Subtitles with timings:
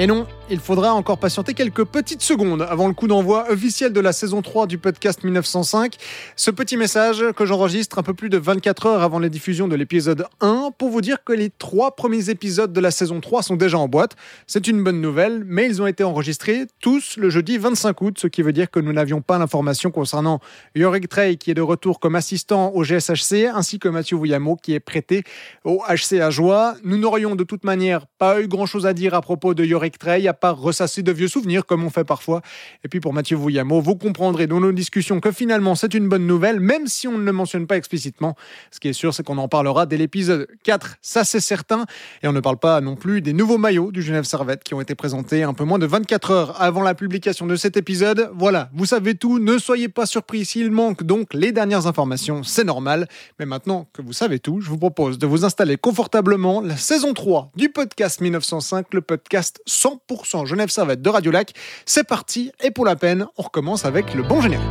[0.00, 4.00] Et non, il faudra encore patienter quelques petites secondes avant le coup d'envoi officiel de
[4.00, 5.94] la saison 3 du podcast 1905.
[6.34, 9.76] Ce petit message que j'enregistre un peu plus de 24 heures avant la diffusion de
[9.76, 13.54] l'épisode 1 pour vous dire que les trois premiers épisodes de la saison 3 sont
[13.54, 14.16] déjà en boîte.
[14.48, 18.26] C'est une bonne nouvelle, mais ils ont été enregistrés tous le jeudi 25 août, ce
[18.26, 20.40] qui veut dire que nous n'avions pas l'information concernant
[20.74, 24.74] Yorick Trey qui est de retour comme assistant au GSHC, ainsi que Mathieu Vouillamo qui
[24.74, 25.22] est prêté
[25.64, 26.74] au HC à Joie.
[26.82, 29.96] Nous n'aurions de toute manière pas eu grand chose à dire à propos de Yorick
[29.96, 32.42] Trey, part ressasser de vieux souvenirs comme on fait parfois.
[32.84, 36.26] Et puis pour Mathieu Vouillamo, vous comprendrez dans nos discussions que finalement c'est une bonne
[36.26, 38.36] nouvelle, même si on ne le mentionne pas explicitement.
[38.70, 41.84] Ce qui est sûr, c'est qu'on en parlera dès l'épisode 4, ça c'est certain.
[42.22, 44.80] Et on ne parle pas non plus des nouveaux maillots du Genève Servette qui ont
[44.80, 48.30] été présentés un peu moins de 24 heures avant la publication de cet épisode.
[48.34, 52.64] Voilà, vous savez tout, ne soyez pas surpris s'il manque donc les dernières informations, c'est
[52.64, 53.08] normal.
[53.38, 57.14] Mais maintenant que vous savez tout, je vous propose de vous installer confortablement la saison
[57.14, 61.52] 3 du podcast 1905, le podcast 100% Genève Servette de Radio Lac.
[61.86, 64.64] C'est parti, et pour la peine, on recommence avec le bon générique.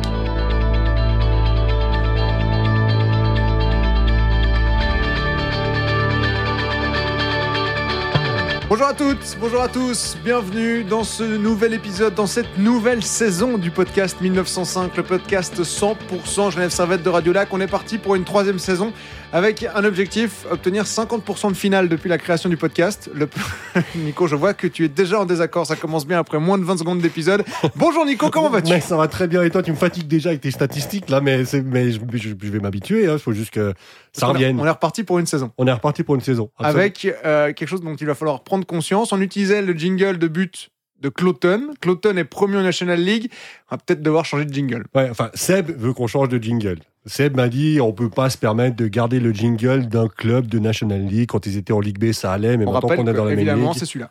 [8.70, 13.58] Bonjour à toutes, bonjour à tous, bienvenue dans ce nouvel épisode, dans cette nouvelle saison
[13.58, 17.52] du podcast 1905, le podcast 100% Genève Servette de Radio Lac.
[17.52, 18.92] On est parti pour une troisième saison
[19.32, 23.10] avec un objectif, obtenir 50% de finale depuis la création du podcast.
[23.14, 23.28] Le...
[23.94, 26.64] Nico, je vois que tu es déjà en désaccord, ça commence bien après moins de
[26.64, 27.44] 20 secondes d'épisode.
[27.76, 28.80] Bonjour Nico, comment vas-tu?
[28.80, 31.42] ça va très bien et toi tu me fatigues déjà avec tes statistiques là, mais,
[31.64, 33.18] mais je, je, je vais m'habituer, il hein.
[33.18, 33.74] faut juste que
[34.12, 34.58] ça on revienne.
[34.58, 35.52] On est reparti pour une saison.
[35.58, 36.50] On est reparti pour une saison.
[36.58, 36.80] Absolument.
[36.80, 39.12] Avec euh, quelque chose dont il va falloir prendre conscience.
[39.12, 40.70] On utilisait le jingle de but
[41.00, 41.70] de Cloton.
[41.80, 43.30] Cloton est promu en National League.
[43.70, 44.84] On va peut-être devoir changer de jingle.
[44.94, 46.78] Ouais, enfin, Seb veut qu'on change de jingle.
[47.06, 50.58] Seb m'a dit on peut pas se permettre de garder le jingle d'un club de
[50.58, 51.28] National League.
[51.30, 53.30] Quand ils étaient en Ligue B, ça allait, mais on maintenant qu'on est dans la
[53.30, 53.48] même ligue.
[53.48, 54.10] Évidemment, c'est celui-là.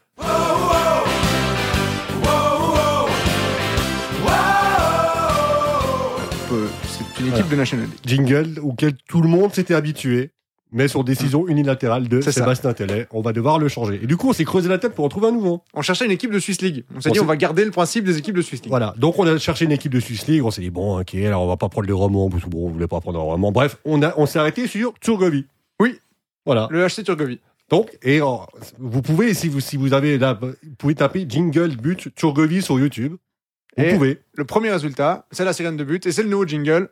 [6.83, 7.51] C'est une équipe Voilà.
[7.51, 7.99] de National League.
[8.05, 10.31] Jingle auquel tout le monde s'était habitué,
[10.71, 12.31] mais sur décision unilatérale de ça.
[12.31, 13.07] Sébastien Tellet.
[13.11, 13.99] On va devoir le changer.
[14.03, 15.61] Et du coup, on s'est creusé la tête pour en trouver un nouveau.
[15.73, 16.83] On cherchait une équipe de Swiss League.
[16.95, 18.69] On s'est dit, on va garder le principe des équipes de Swiss League.
[18.69, 18.93] Voilà.
[18.97, 20.43] Donc, on a cherché une équipe de Swiss League.
[20.43, 22.87] On s'est dit, bon, ok, alors on va pas prendre le roman, bon, on voulait
[22.87, 23.51] pas prendre le roman.
[23.51, 25.45] Bref, on, a, on s'est arrêté sur Turgovie.
[25.79, 25.95] Oui.
[26.45, 26.67] Voilà.
[26.71, 27.39] Le HC Turgovie.
[27.69, 28.25] Donc, et euh,
[28.79, 32.79] vous pouvez, si vous, si vous avez là, vous pouvez taper jingle but Turgovie sur
[32.79, 33.15] YouTube.
[33.77, 34.19] Vous Et- pouvez.
[34.33, 36.89] Le premier résultat, c'est la sirène de but et c'est le nouveau jingle.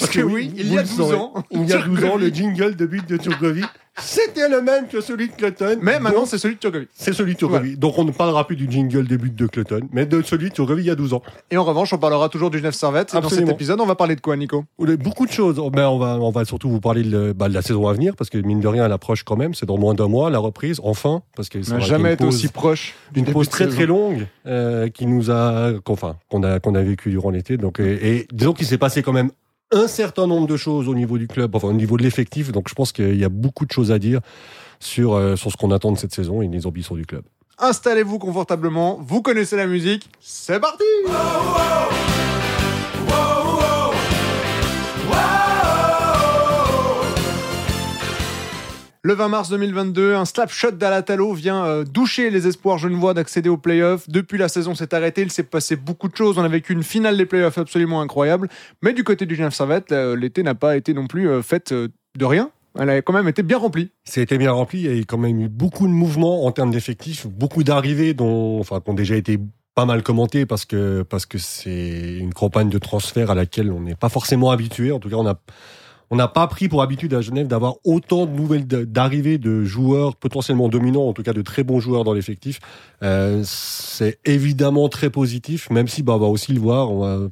[0.00, 1.16] Parce que oui, il y a le 12 saurez.
[1.16, 3.64] ans, Il y a 12 ans, le jingle de but de Turgovie,
[3.98, 5.76] c'était le même que celui de Cloton.
[5.82, 6.86] Mais maintenant, c'est celui de Turgovie.
[6.94, 7.76] c'est celui de Turgovie.
[7.76, 10.54] Donc, on ne parlera plus du jingle de but de Cloton, mais de celui de
[10.54, 11.22] Turgovie il y a 12 ans.
[11.50, 13.10] Et en revanche, on parlera toujours du Genève Servette.
[13.10, 13.52] Et dans cet Absolument.
[13.52, 14.64] épisode, on va parler de quoi, Nico?
[14.78, 15.60] Beaucoup de choses.
[15.72, 18.14] Ben, on, va, on va surtout vous parler de, bah, de la saison à venir,
[18.16, 19.54] parce que mine de rien, elle approche quand même.
[19.54, 21.22] C'est dans moins d'un mois, la reprise, enfin.
[21.36, 23.46] Parce que ça On n'a aurait jamais une été pause- aussi proche d'une du pause
[23.46, 23.76] de très saison.
[23.76, 27.56] très longue euh, qui nous a qu'on- enfin qu'on a qu'on a vécu durant l'été
[27.56, 29.30] donc et, et disons qu'il s'est passé quand même
[29.72, 32.52] un certain nombre de choses au niveau du club enfin au niveau de l'effectif.
[32.52, 34.20] Donc je pense qu'il y a beaucoup de choses à dire
[34.80, 37.22] sur euh, sur ce qu'on attend de cette saison et les ambitions du club.
[37.58, 40.84] Installez-vous confortablement, vous connaissez la musique, c'est parti
[49.02, 53.48] Le 20 mars 2022, un slap shot d'Alatalo vient euh, doucher les espoirs genevois d'accéder
[53.48, 54.06] aux playoffs.
[54.10, 56.36] Depuis la saison s'est arrêtée, il s'est passé beaucoup de choses.
[56.36, 58.50] On a vécu une finale des playoffs absolument incroyable.
[58.82, 61.88] Mais du côté du Genève Servette, l'été n'a pas été non plus euh, faite euh,
[62.18, 62.50] de rien.
[62.78, 63.90] Elle a quand même été bien remplie.
[64.14, 67.26] été bien rempli il y a quand même eu beaucoup de mouvements en termes d'effectifs
[67.26, 69.40] beaucoup d'arrivées dont enfin qui ont déjà été
[69.74, 73.80] pas mal commentées parce que parce que c'est une campagne de transfert à laquelle on
[73.80, 75.40] n'est pas forcément habitué en tout cas on a
[76.10, 80.16] on n'a pas pris pour habitude à Genève d'avoir autant de nouvelles d'arrivées de joueurs
[80.16, 82.60] potentiellement dominants, en tout cas de très bons joueurs dans l'effectif.
[83.02, 87.28] Euh, c'est évidemment très positif, même si bah, on va aussi le voir, on va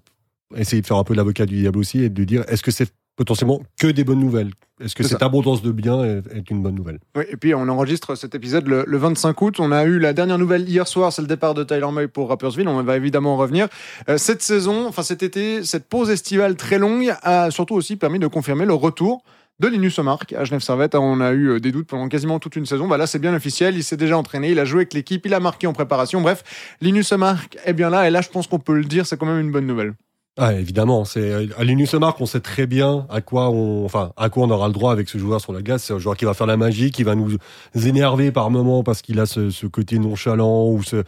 [0.57, 2.93] essayer de faire un peu l'avocat du diable aussi et de dire est-ce que c'est
[3.19, 5.27] potentiellement que des bonnes nouvelles Est-ce que cette ça.
[5.27, 7.01] abondance de biens est, une bonne nouvelle?
[7.17, 9.57] Oui, et puis on enregistre cet épisode le, le 25 août.
[9.59, 12.29] On a eu la dernière nouvelle hier soir, c'est le départ de Tyler May pour
[12.29, 12.69] Rappersville.
[12.69, 13.67] On va évidemment en revenir.
[14.09, 18.21] Euh, cette saison, enfin cet été, cette pause estivale très longue a surtout aussi permis
[18.21, 19.25] de confirmer le retour
[19.59, 20.95] de Linus Omark à Genève Servette.
[20.95, 22.87] On a eu euh, des doutes pendant quasiment toute une saison.
[22.87, 23.77] Bah là, c'est bien officiel.
[23.77, 26.21] Il s'est déjà entraîné, il a joué avec l'équipe, il a marqué en préparation.
[26.21, 28.07] Bref, Linus Omark est bien là.
[28.07, 29.95] Et là, je pense qu'on peut le dire, c'est quand même une bonne nouvelle.
[30.41, 34.31] Ah, évidemment, c'est à Linus Mark, on sait très bien à quoi on, enfin, à
[34.31, 35.83] quoi on aura le droit avec ce joueur sur la glace.
[35.83, 37.39] C'est un joueur qui va faire la magie, qui va nous
[37.75, 41.03] énerver par moments parce qu'il a ce, ce côté nonchalant ou ce,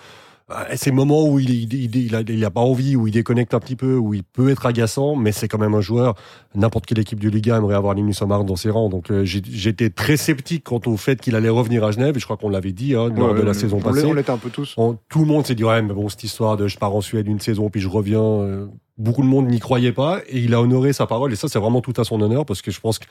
[0.75, 3.61] Ces moments où il, il, il, a, il a pas envie, où il déconnecte un
[3.61, 6.15] petit peu, où il peut être agaçant, mais c'est quand même un joueur.
[6.55, 8.89] N'importe quelle équipe du Liga aimerait avoir Linus Omar dans ses rangs.
[8.89, 12.17] Donc euh, j'étais très sceptique quant au fait qu'il allait revenir à Genève.
[12.17, 14.05] Et je crois qu'on l'avait dit hein, lors de la saison passée.
[14.05, 14.75] On l'était un peu tous.
[15.09, 17.27] tout le monde s'est dit ouais, mais bon cette histoire de je pars en Suède
[17.27, 18.23] une saison puis je reviens.
[18.23, 18.67] Euh,
[18.99, 21.33] beaucoup de monde n'y croyait pas et il a honoré sa parole.
[21.33, 23.07] Et ça c'est vraiment tout à son honneur parce que je pense que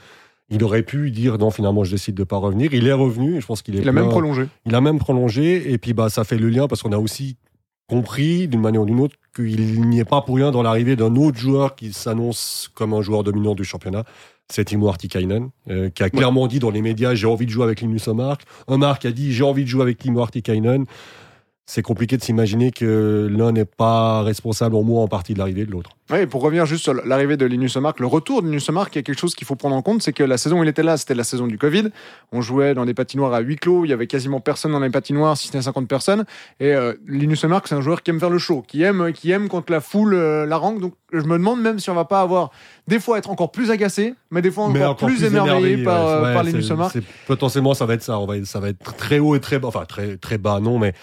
[0.50, 2.74] il aurait pu dire non, finalement, je décide de pas revenir.
[2.74, 3.38] Il est revenu.
[3.38, 3.81] Et je pense qu'il est.
[3.81, 4.48] Il a même prolongé.
[4.66, 5.72] Il a même prolongé.
[5.72, 7.38] Et puis, bah, ça fait le lien parce qu'on a aussi
[7.88, 11.16] compris, d'une manière ou d'une autre, qu'il n'y est pas pour rien dans l'arrivée d'un
[11.16, 14.04] autre joueur qui s'annonce comme un joueur dominant du championnat.
[14.51, 17.63] C'est Timo Artikainen, euh, qui a clairement dit dans les médias j'ai envie de jouer
[17.63, 18.38] avec Linus Omar.
[18.68, 20.86] Omar qui a dit j'ai envie de jouer avec Timo Artikainen
[21.69, 25.68] c'est compliqué de s'imaginer que l'un n'est pas responsable au moins en partie de l'arrivée
[25.68, 25.92] de l'autre.
[26.10, 28.98] Oui, pour revenir juste sur l'arrivée de Linus Omark, le retour de Linus Omark, il
[28.98, 30.69] y a quelque chose qu'il faut prendre en compte, c'est que la saison où il
[30.69, 31.89] était là, c'était la saison du Covid.
[32.31, 34.89] On jouait dans des patinoires à huis clos, il y avait quasiment personne dans les
[34.89, 36.25] patinoires, si c'était 50 personnes.
[36.60, 39.30] Et euh, Linus Omark, c'est un joueur qui aime faire le show, qui aime, qui
[39.30, 40.81] aime quand la foule euh, la rangue.
[40.81, 42.50] Donc je me demande même si on va pas avoir
[42.88, 46.44] des fois être encore plus agacé, mais des fois encore, plus, émerveillé par, euh, par
[46.44, 46.98] Linus Omark.
[47.27, 48.18] Potentiellement, ça va être ça.
[48.18, 50.80] On va, ça va être très haut et très bas, enfin très très bas, non,
[50.80, 50.95] mais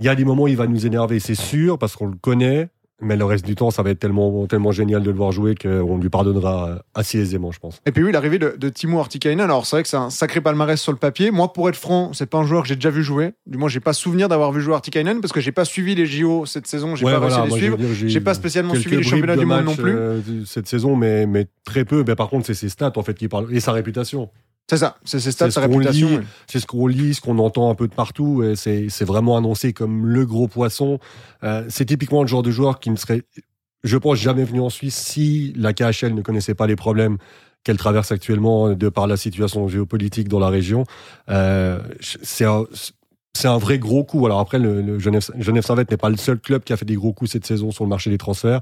[0.00, 2.16] il y a des moments où il va nous énerver, c'est sûr, parce qu'on le
[2.16, 2.68] connaît.
[3.00, 5.56] Mais le reste du temps, ça va être tellement, tellement génial de le voir jouer
[5.56, 7.80] qu'on lui pardonnera assez aisément, je pense.
[7.86, 10.40] Et puis oui, l'arrivée de, de Timo Artikainen, alors c'est vrai que c'est un sacré
[10.40, 11.32] palmarès sur le papier.
[11.32, 13.32] Moi, pour être franc, c'est pas un joueur que j'ai déjà vu jouer.
[13.46, 16.06] Du moins, j'ai pas souvenir d'avoir vu jouer Artikainen parce que j'ai pas suivi les
[16.06, 16.94] JO cette saison.
[16.94, 17.78] J'ai pas réussi à les suivre.
[17.92, 19.94] J'ai pas spécialement suivi les championnats du monde non plus.
[19.94, 22.04] Euh, cette saison, mais, mais très peu.
[22.06, 24.30] Mais par contre, c'est ses stats en fait qui parlent et sa réputation.
[24.70, 26.22] C'est ça, c'est sa réputation.
[26.46, 28.42] C'est ce qu'on lit, ce qu'on entend un peu de partout.
[28.56, 30.98] C'est vraiment annoncé comme le gros poisson.
[31.42, 33.22] Euh, c'est typiquement le genre de joueur qui ne serait,
[33.82, 37.18] je pense, jamais venu en Suisse si la KHL ne connaissait pas les problèmes
[37.62, 40.84] qu'elle traverse actuellement de par la situation géopolitique dans la région.
[41.28, 44.24] Euh, c'est un, vrai gros coup.
[44.24, 46.94] Alors après, le, le Genève, Genève n'est pas le seul club qui a fait des
[46.94, 48.60] gros coups cette saison sur le marché des transferts.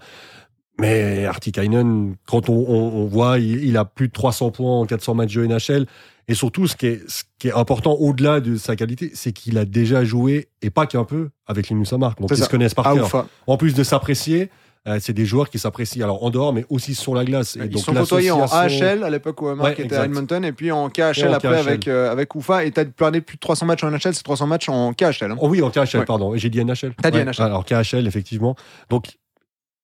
[0.78, 5.34] Mais Artikainen, quand on, on, voit, il, a plus de 300 points en 400 matchs
[5.34, 5.86] de NHL.
[6.28, 9.58] Et surtout, ce qui est, ce qui est important au-delà de sa qualité, c'est qu'il
[9.58, 12.20] a déjà joué, et pas qu'un peu, avec Linus Amark.
[12.20, 13.26] Donc, ils se connaissent par ah, cœur.
[13.46, 14.48] En plus de s'apprécier,
[14.88, 17.56] euh, c'est des joueurs qui s'apprécient alors en dehors, mais aussi sur la glace.
[17.56, 20.72] Et ils sont côtoyés en AHL à l'époque où Amark était à Edmonton, et puis
[20.72, 22.64] en KHL après avec, euh, avec Oufa.
[22.64, 25.30] Et tu as plané plus de 300 matchs en NHL, c'est 300 matchs en KHL.
[25.30, 25.36] Hein.
[25.38, 26.36] Oh oui, en KHL, pardon.
[26.36, 26.94] J'ai dit NHL.
[27.00, 27.42] T'as dit NHL.
[27.42, 28.56] Alors KHL, effectivement.
[28.90, 29.18] Donc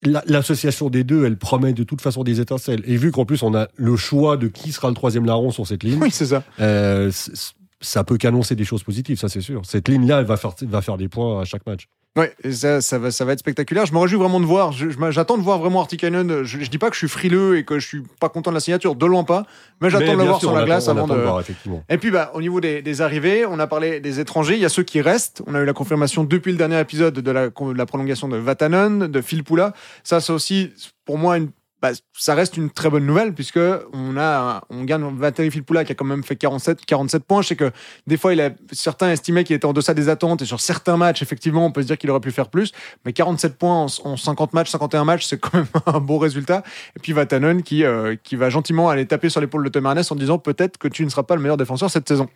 [0.05, 2.83] l'association des deux, elle promet de toute façon des étincelles.
[2.85, 5.67] Et vu qu'en plus on a le choix de qui sera le troisième larron sur
[5.67, 6.43] cette ligne, oui, c'est ça.
[6.61, 7.11] Euh,
[7.81, 9.63] ça peut qu'annoncer des choses positives, ça c'est sûr.
[9.65, 11.89] Cette ligne-là, elle va faire, va faire des points à chaque match.
[12.19, 13.87] Oui, ça, ça, va, ça va être spectaculaire.
[13.87, 14.73] Je me réjouis vraiment de voir.
[14.73, 16.43] J'attends de voir vraiment Artikainen.
[16.43, 18.57] Je, je dis pas que je suis frileux et que je suis pas content de
[18.57, 19.45] la signature, de loin pas.
[19.81, 21.15] Mais j'attends de le voir sur la glace avant de.
[21.15, 21.43] Voir,
[21.89, 24.55] et puis, bah, au niveau des, des, arrivées, on a parlé des étrangers.
[24.55, 25.43] Il y a ceux qui restent.
[25.47, 28.37] On a eu la confirmation depuis le dernier épisode de la, de la prolongation de
[28.37, 29.73] Vatanen, de Phil Poula.
[30.03, 30.73] Ça, c'est aussi
[31.05, 31.51] pour moi une
[31.81, 33.61] bah, ça reste une très bonne nouvelle puisque
[33.93, 37.43] on a on gagne Valérie qui a quand même fait 47 47 points.
[37.43, 37.71] Je sais que
[38.07, 40.97] des fois il a certains estimaient qu'il était en deçà des attentes et sur certains
[40.97, 42.73] matchs effectivement on peut se dire qu'il aurait pu faire plus.
[43.05, 46.65] Mais 47 points en, 50 matchs, 51 matchs, c'est quand même un beau résultat.
[46.97, 50.11] Et puis Vatanen qui euh, qui va gentiment aller taper sur l'épaule de Tom Ernest
[50.11, 52.29] en disant peut-être que tu ne seras pas le meilleur défenseur cette saison.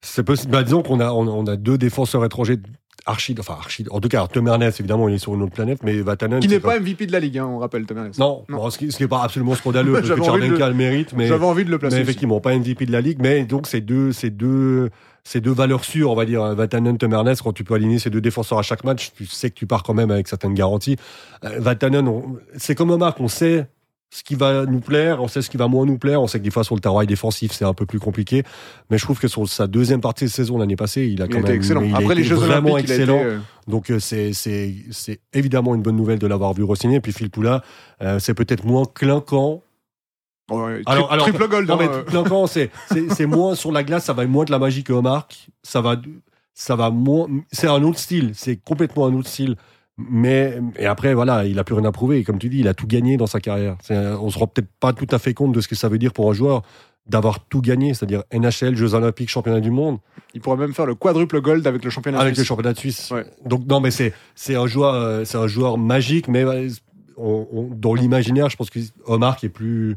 [0.00, 0.52] C'est possible.
[0.52, 2.58] Bah, disons qu'on a on, a deux défenseurs étrangers
[3.06, 5.82] Archie, enfin Archie, en tout cas, Tom Ernest, évidemment, il est sur une autre planète,
[5.82, 6.40] mais Vatanen.
[6.40, 8.18] Qui n'est pas MVP de la Ligue, hein, on rappelle Tom Ernest.
[8.18, 11.26] Non, ce qui n'est pas absolument scandaleux, parce que Chardenka le mérite, mais.
[11.26, 11.96] J'avais envie de le placer.
[11.96, 14.90] Mais effectivement, pas MVP de la Ligue, mais donc c'est deux, c'est deux,
[15.24, 18.10] c'est deux valeurs sûres, on va dire, Vatanen, Tom Ernest, quand tu peux aligner ces
[18.10, 20.96] deux défenseurs à chaque match, tu sais que tu pars quand même avec certaines garanties.
[21.44, 22.10] Euh, Vatanen,
[22.56, 23.66] c'est comme Omar, on sait
[24.10, 26.38] ce qui va nous plaire, on sait ce qui va moins nous plaire, on sait
[26.38, 28.42] que des fois sur le travail défensif c'est un peu plus compliqué,
[28.90, 31.40] mais je trouve que sur sa deuxième partie de saison l'année passée, il a quand
[31.40, 31.82] même excellent.
[31.82, 33.20] Il Après les Jeux vraiment excellent.
[33.22, 37.00] Euh, Donc euh, c'est c'est c'est évidemment une bonne nouvelle de l'avoir vu re-signer.
[37.00, 37.62] Puis Phil Poula,
[38.02, 39.62] euh, c'est peut-être moins clinquant.
[40.86, 41.70] alors, alors, triple gold.
[41.70, 42.70] Hein, c'est
[43.10, 45.28] c'est moins sur la glace, ça va moins de la magie que Omar.
[45.62, 45.96] Ça va
[46.54, 47.28] ça va moins.
[47.52, 48.32] C'est un autre style.
[48.34, 49.56] C'est complètement un autre style.
[49.98, 52.22] Mais et après voilà, il a plus rien à prouver.
[52.22, 53.76] Comme tu dis, il a tout gagné dans sa carrière.
[53.90, 56.12] On se rend peut-être pas tout à fait compte de ce que ça veut dire
[56.12, 56.62] pour un joueur
[57.06, 59.98] d'avoir tout gagné, c'est-à-dire NHL, Jeux Olympiques, Championnat du Monde.
[60.34, 62.44] Il pourrait même faire le quadruple gold avec le championnat avec suisse.
[62.44, 63.12] le championnat de Suisse.
[63.44, 66.44] Donc non, mais c'est c'est un joueur euh, c'est un joueur magique, mais
[67.16, 69.96] dans l'imaginaire, je pense que Omar qui est plus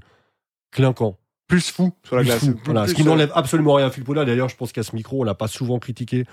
[0.72, 1.18] clinquant
[1.52, 2.40] plus fou sur la Plus glace.
[2.40, 2.52] fou.
[2.54, 4.24] Plus- Voilà, plus, ce qui n'enlève absolument rien à Phil Poula.
[4.24, 6.24] D'ailleurs, je pense qu'à ce micro, on l'a pas souvent critiqué.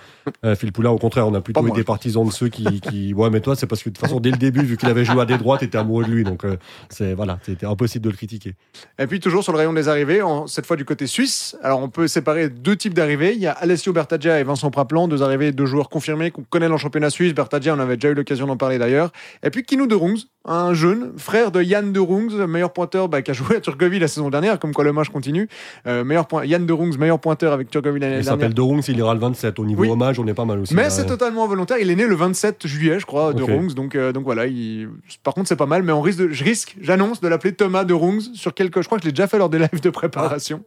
[0.44, 1.70] Euh, Phil Poula, au contraire, on a plutôt moi.
[1.76, 4.20] été partisans de ceux qui, qui, ouais, mais toi, c'est parce que de toute façon,
[4.20, 6.22] dès le début, vu qu'il avait joué à des droites, t'étais amoureux de lui.
[6.22, 6.56] Donc, euh,
[6.88, 8.54] c'est, voilà, c'était impossible de le critiquer.
[9.00, 11.56] Et puis toujours sur le rayon des arrivées, en- cette fois du côté suisse.
[11.64, 13.32] Alors on peut séparer deux types d'arrivées.
[13.34, 16.66] Il y a Alessio Bertaggia et Vincent Praplan, deux arrivées, deux joueurs confirmés qu'on connaît
[16.68, 17.34] dans le championnat suisse.
[17.34, 19.10] Bertaggia, on avait déjà eu l'occasion d'en parler d'ailleurs.
[19.42, 23.22] Et puis Kino de Rungs, un jeune frère de Yann de Rungs, meilleur pointeur bah,
[23.22, 25.48] qui a joué à Turgovie la saison dernière, comme quoi le match continue.
[25.86, 28.32] Euh, meilleur point, Yann de Rungs, meilleur pointeur avec Turgovie l'année Il dernière.
[28.40, 29.58] s'appelle Dorung, il ira le 27.
[29.58, 29.90] Au niveau Oui.
[29.90, 30.74] hommage, on est pas mal aussi.
[30.74, 31.78] Mais c'est totalement involontaire.
[31.78, 33.42] Il est né le 27 juillet, je crois, de.
[33.42, 33.74] Rungs.
[33.74, 34.46] Donc, euh, donc voilà.
[34.46, 34.88] Il...
[35.22, 35.82] Par contre, c'est pas mal.
[35.82, 36.28] Mais on risque de...
[36.28, 38.80] je risque, j'annonce, de l'appeler Thomas de Rungs sur quelques.
[38.82, 40.62] Je crois que je l'ai déjà fait lors des lives de préparation.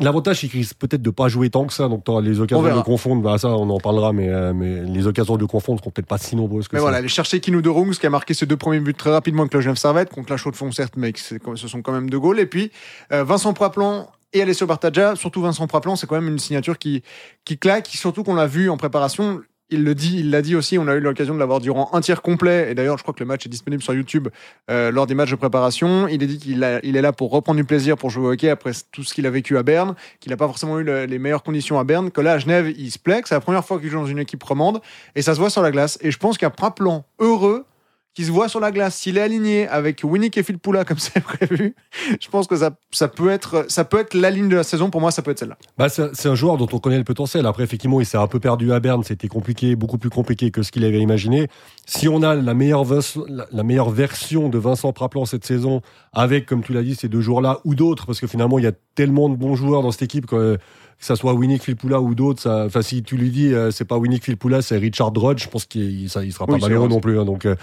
[0.00, 1.88] L'avantage, c'est peut-être de pas jouer tant que ça.
[1.88, 3.22] Donc, t'auras les occasions de confondre.
[3.22, 6.18] Bah, ça, on en parlera, mais, euh, mais les occasions de confondre seront peut-être pas
[6.18, 6.82] si nombreuses que Mais ça.
[6.82, 9.42] voilà, aller chercher Kinou de Rungs qui a marqué ses deux premiers buts très rapidement
[9.42, 12.38] avec le Genève Servette, contre la Chaux-de-Fonds certes, mais ce sont quand même deux goals.
[12.38, 12.70] Et puis
[13.12, 17.02] euh, Vincent Praplan et Alessio Bartaggia, surtout Vincent Praplan, c'est quand même une signature qui,
[17.44, 19.40] qui claque, surtout qu'on l'a vu en préparation.
[19.70, 22.00] Il le dit, il l'a dit aussi, on a eu l'occasion de l'avoir durant un
[22.02, 22.70] tiers complet.
[22.70, 24.28] Et d'ailleurs, je crois que le match est disponible sur YouTube
[24.70, 26.06] euh, lors des matchs de préparation.
[26.06, 28.72] Il a dit qu'il est là pour reprendre du plaisir pour jouer au hockey après
[28.92, 31.42] tout ce qu'il a vécu à Berne, qu'il n'a pas forcément eu le- les meilleures
[31.42, 33.80] conditions à Berne, que là à Genève, il se plaît, que c'est la première fois
[33.80, 34.80] qu'il joue dans une équipe romande
[35.14, 35.98] et ça se voit sur la glace.
[36.02, 37.64] Et je pense qu'un Praplan heureux
[38.14, 40.98] qui se voit sur la glace, s'il est aligné avec Winnick et Phil Poula comme
[41.00, 41.74] c'est prévu,
[42.20, 44.90] je pense que ça, ça, peut être, ça peut être la ligne de la saison.
[44.90, 45.58] Pour moi, ça peut être celle-là.
[45.76, 47.46] Bah, c'est un joueur dont on connaît le potentiel.
[47.46, 49.02] Après, effectivement, il s'est un peu perdu à Berne.
[49.02, 51.48] C'était compliqué, beaucoup plus compliqué que ce qu'il avait imaginé.
[51.86, 52.84] Si on a la meilleure,
[53.50, 57.20] la meilleure version de Vincent Praplan cette saison, avec, comme tu l'as dit, ces deux
[57.20, 60.02] joueurs-là ou d'autres, parce que finalement, il y a tellement de bons joueurs dans cette
[60.02, 60.58] équipe que,
[60.98, 63.98] que ça soit Winnick Filpula ou d'autres, enfin, si tu lui dis, euh, c'est pas
[63.98, 67.00] Winnick Filpula, c'est Richard Drudge, je pense qu'il il, ça- il sera pas malheureux non
[67.00, 67.18] plus.
[67.20, 67.24] hein.
[67.24, 67.54] donc, euh,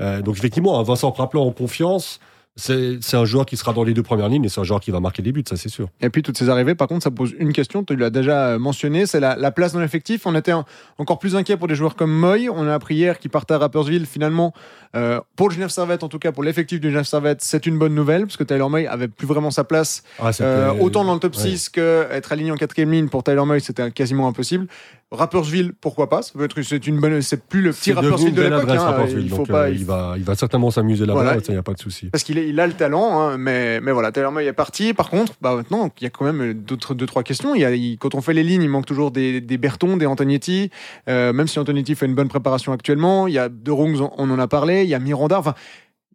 [0.00, 2.20] euh, donc, effectivement, un Vincent Praplan en confiance,
[2.56, 4.90] c'est un joueur qui sera dans les deux premières lignes et c'est un joueur qui
[4.90, 5.88] va marquer des buts, ça c'est sûr.
[6.00, 7.84] Et puis toutes ces arrivées, par contre, ça pose une question.
[7.84, 10.26] Tu l'as déjà euh, mentionné, c'est la, la place dans l'effectif.
[10.26, 10.64] On était en-
[10.98, 12.48] encore plus inquiet pour des joueurs comme Moy.
[12.50, 14.04] On a appris hier qu'il partait à Rappersville.
[14.04, 14.52] Finalement,
[14.94, 17.78] euh, pour le Genève Servette, en tout cas pour l'effectif du Genève Servette, c'est une
[17.78, 21.14] bonne nouvelle parce que Tyler Moy avait plus vraiment sa place Ah, Euh, autant dans
[21.14, 21.42] le top ouais.
[21.42, 24.66] 6 que être aligné en quatrième ligne pour Tyler Moy, c'était quasiment impossible.
[25.12, 28.42] Rappersville, pourquoi pas Ça peut être, c'est une bonne, c'est plus le petit Rappersville de
[28.42, 28.68] l'époque.
[28.70, 31.40] hein, il faut donc, pas, euh, il va, il va certainement s'amuser là-bas, Voilà.
[31.48, 32.06] il n'y a pas de souci.
[32.10, 34.94] parce qu'il il a le talent, hein, mais, mais voilà, Tyler Moy est parti.
[34.94, 37.56] Par contre, bah maintenant, il y a quand même d'autres deux trois questions.
[37.56, 39.96] Il y a, il- quand on fait les lignes, il manque toujours des, des Berton,
[39.96, 40.70] des Antonietti.
[41.08, 44.12] Euh, même si Antonietti fait une bonne préparation actuellement, il y a De Rungs, on,
[44.16, 44.84] on en a parlé.
[44.84, 45.40] Il y a Miranda.
[45.40, 45.54] Enfin,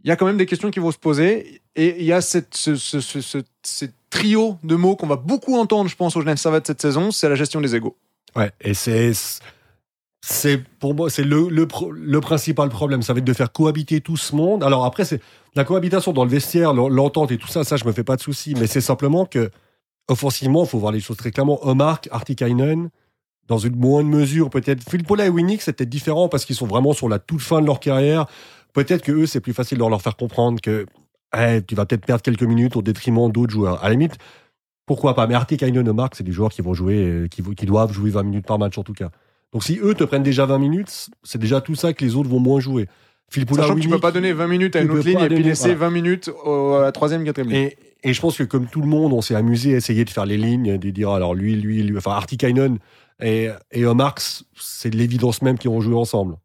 [0.05, 1.59] il y a quand même des questions qui vont se poser.
[1.75, 5.17] Et il y a cette, ce, ce, ce, ce- ce trio de mots qu'on va
[5.17, 7.11] beaucoup entendre, je pense, au Genève Servette cette saison.
[7.11, 7.97] C'est la gestion des égaux.
[8.35, 9.11] Ouais, et c'est.
[10.27, 13.03] C'est pour moi, c'est le, le, le principal problème.
[13.03, 14.63] Ça va être de faire cohabiter tout ce monde.
[14.63, 15.21] Alors après, c'est
[15.53, 17.63] la cohabitation dans le vestiaire, l'en- l'entente et tout ça.
[17.63, 18.55] Ça, je me fais pas de soucis.
[18.59, 19.51] Mais c'est simplement que,
[20.07, 21.59] offensivement, il faut voir les choses très clairement.
[21.67, 22.89] Omark, Artikainen,
[23.47, 24.83] dans une moindre mesure, peut-être.
[24.89, 27.79] Philpola et Winnick, c'était différent parce qu'ils sont vraiment sur la toute fin de leur
[27.79, 28.25] carrière.
[28.73, 30.87] Peut-être que eux, c'est plus facile de leur faire comprendre que
[31.67, 33.83] tu vas peut-être perdre quelques minutes au détriment d'autres joueurs.
[33.83, 34.17] À la limite,
[34.85, 35.27] pourquoi pas?
[35.27, 38.23] Mais Artikainen et Omark, c'est des joueurs qui vont jouer, euh, qui, doivent jouer 20
[38.23, 39.09] minutes par match en tout cas.
[39.53, 42.29] Donc si eux te prennent déjà 20 minutes, c'est déjà tout ça que les autres
[42.29, 42.87] vont moins jouer.
[43.29, 45.43] Philpoula, Sachant que tu peux pas donner 20 minutes à une autre ligne et puis
[45.43, 45.87] laisser voilà.
[45.87, 47.69] 20 minutes au- à la troisième, quatrième ligne.
[48.03, 50.09] Et, et je pense que comme tout le monde, on s'est amusé à essayer de
[50.11, 52.77] faire les lignes, de dire alors lui, lui, lui, enfin Artikainen
[53.19, 56.35] et, et Omarx, c'est de l'évidence même qu'ils vont jouer ensemble.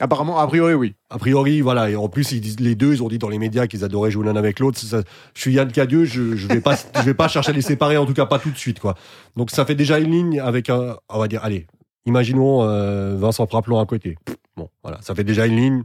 [0.00, 0.94] Apparemment, a priori, oui.
[1.10, 1.90] A priori, voilà.
[1.90, 4.34] Et en plus, les deux, ils ont dit dans les médias qu'ils adoraient jouer l'un
[4.34, 4.80] avec l'autre.
[4.82, 8.06] Je suis Yann Cadieux, je, je vais pas, vais pas chercher à les séparer, en
[8.06, 8.96] tout cas pas tout de suite, quoi.
[9.36, 11.66] Donc ça fait déjà une ligne avec un, on va dire, allez,
[12.06, 14.16] imaginons euh, Vincent Praplan à côté.
[14.56, 15.82] Bon, voilà, ça fait déjà une ligne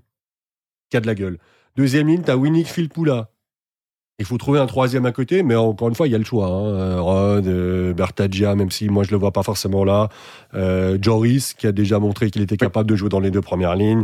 [0.90, 1.38] qui a de la gueule.
[1.76, 3.32] Deuxième ligne, t'as Winnick Philpoula.
[4.18, 6.24] Il faut trouver un troisième à côté, mais encore une fois, il y a le
[6.24, 6.48] choix.
[6.48, 6.66] Hein.
[6.68, 10.10] Euh, Rod, euh, Bertaggia, même si moi je le vois pas forcément là.
[10.54, 13.76] Euh, Joris, qui a déjà montré qu'il était capable de jouer dans les deux premières
[13.76, 14.04] lignes.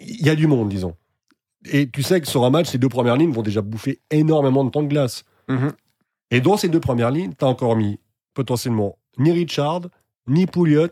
[0.00, 0.94] Il y a du monde, disons.
[1.70, 4.64] Et tu sais que sur un match, ces deux premières lignes vont déjà bouffer énormément
[4.64, 5.24] de temps de glace.
[5.48, 5.72] Mhm.
[6.30, 8.00] Et dans ces deux premières lignes, tu as encore mis
[8.34, 9.82] potentiellement ni Richard,
[10.26, 10.88] ni Pouliot,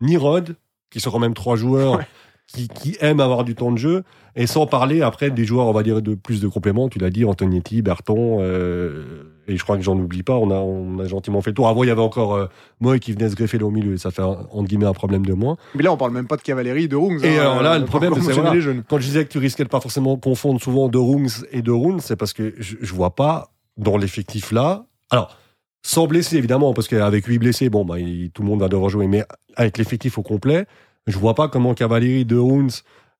[0.00, 0.56] ni Rod,
[0.90, 2.06] qui sont quand même trois joueurs Ouais.
[2.52, 4.02] Qui, qui aiment avoir du temps de jeu,
[4.36, 6.88] et sans parler après des joueurs, on va dire, de plus de compléments.
[6.88, 10.54] Tu l'as dit, Antonietti, Berton, euh, et je crois que j'en oublie pas, on a,
[10.54, 11.68] on a gentiment fait le tour.
[11.68, 12.46] Avant, il y avait encore euh,
[12.80, 15.26] Moy qui venait se greffer là au milieu, ça fait, un- entre guillemets, un problème
[15.26, 15.56] de moins.
[15.74, 17.22] Mais là, on parle même pas de cavalerie, de Rungs.
[17.24, 18.54] Et hein, alors là, le a problème, c'est voilà.
[18.54, 18.82] les jeunes.
[18.88, 21.70] Quand je disais que tu risquais de pas forcément confondre souvent de Rungs et de
[21.70, 24.84] Runes, c'est parce que je, je vois pas dans l'effectif là.
[25.10, 25.36] Alors,
[25.82, 28.88] sans blessés évidemment, parce qu'avec 8 blessés, bon, bah, il- tout le monde va devoir
[28.88, 29.24] jouer, mais
[29.56, 30.66] avec l'effectif au complet,
[31.06, 32.70] je vois pas comment Cavalieri, de Runes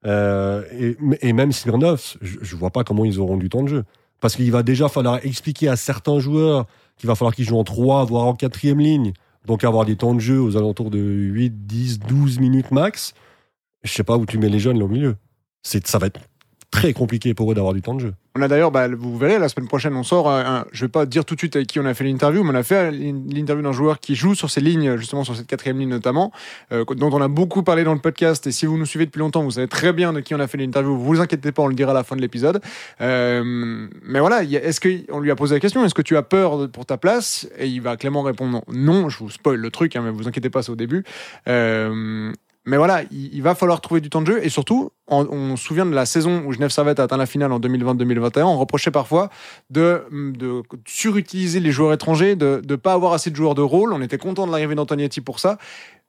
[0.04, 3.68] euh, et, et même Smirnov, je, je vois pas comment ils auront du temps de
[3.68, 3.84] jeu.
[4.20, 7.64] Parce qu'il va déjà falloir expliquer à certains joueurs qu'il va falloir qu'ils jouent en
[7.64, 9.12] 3, voire en quatrième ligne.
[9.46, 13.14] Donc avoir des temps de jeu aux alentours de 8, 10, 12 minutes max.
[13.82, 15.16] Je sais pas où tu mets les jeunes là au milieu.
[15.62, 16.20] C'est, ça va être
[16.72, 18.14] très compliqué pour eux d'avoir du temps de jeu.
[18.34, 20.30] On a d'ailleurs, bah, vous verrez, la semaine prochaine, on sort.
[20.30, 22.50] Un, je vais pas dire tout de suite avec qui on a fait l'interview, mais
[22.50, 25.78] on a fait l'interview d'un joueur qui joue sur ces lignes, justement sur cette quatrième
[25.78, 26.32] ligne notamment,
[26.72, 28.46] euh, dont on a beaucoup parlé dans le podcast.
[28.46, 30.46] Et si vous nous suivez depuis longtemps, vous savez très bien de qui on a
[30.46, 30.96] fait l'interview.
[30.96, 32.62] Vous vous inquiétez pas, on le dira à la fin de l'épisode.
[33.02, 36.70] Euh, mais voilà, est-ce qu'on lui a posé la question Est-ce que tu as peur
[36.70, 37.46] pour ta place?
[37.58, 39.10] Et il va clairement répondre non.
[39.10, 41.04] Je vous spoil le truc, hein, mais vous inquiétez pas, c'est au début.
[41.48, 42.32] Euh,
[42.64, 44.44] mais voilà, il, va falloir trouver du temps de jeu.
[44.44, 47.50] Et surtout, on, se souvient de la saison où Genève Servette a atteint la finale
[47.52, 48.42] en 2020-2021.
[48.44, 49.30] On reprochait parfois
[49.70, 50.04] de,
[50.86, 53.92] surutiliser les joueurs étrangers, de ne pas avoir assez de joueurs de rôle.
[53.92, 55.58] On était content de l'arrivée d'Antonietti pour ça.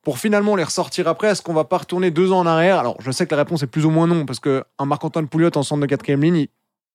[0.03, 2.77] Pour finalement les ressortir après, est-ce qu'on va pas retourner deux ans en arrière?
[2.77, 5.55] Alors, je sais que la réponse est plus ou moins non, parce qu'un Marc-Antoine Pouliot
[5.55, 6.47] en centre de quatrième ligne,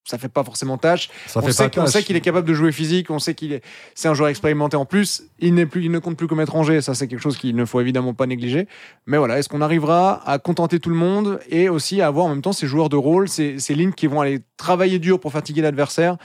[0.09, 1.11] ça fait pas forcément tâche.
[1.27, 3.63] Ça on, sait, sait qu'il est capable de jouer physique, on sait qu'il est,
[3.95, 5.25] c'est un joueur expérimenté en plus.
[5.39, 6.81] Il n'est plus, il ne compte plus comme étranger.
[6.81, 8.69] Ça, c'est quelque chose qu'il ne faut évidemment pas négliger.
[9.07, 12.31] Mais voilà, est-ce qu'on arrivera à contenter tout le monde et aussi à avoir en
[12.31, 15.33] même temps ces joueurs de rôle, ces, ces lignes qui vont aller travailler dur pour
[15.33, 16.17] fatiguer l'adversaire?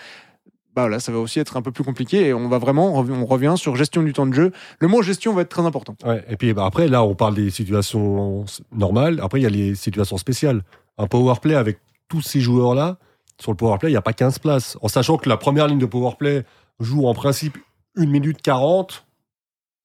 [0.76, 3.26] Bah là, ça va aussi être un peu plus compliqué et on va vraiment, on
[3.26, 4.52] revient sur gestion du temps de jeu.
[4.80, 5.96] Le mot gestion va être très important.
[6.04, 9.20] Ouais, et puis bah, après, là, on parle des situations normales.
[9.22, 10.64] Après, il y a les situations spéciales.
[10.98, 12.98] Un power play avec tous ces joueurs-là,
[13.40, 14.78] sur le powerplay, il n'y a pas 15 places.
[14.82, 16.46] En sachant que la première ligne de powerplay
[16.80, 17.58] joue en principe
[17.98, 19.06] 1 minute 40,